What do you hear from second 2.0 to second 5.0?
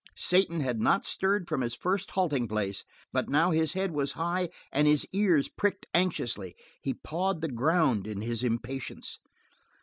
halting place, but now his head was high and